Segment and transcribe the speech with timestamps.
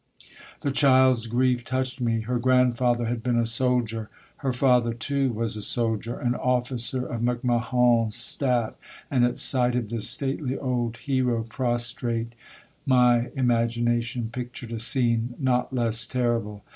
[0.61, 2.21] The child's grief touched me.
[2.21, 4.09] Her grandfather had been a soldier.
[4.37, 8.75] Her father too was a soldier, an officer of MacMahon's staff;
[9.11, 12.33] and at sight of this stately old hero prostrate,
[12.83, 16.63] my imagination pictured a scene not less terrible.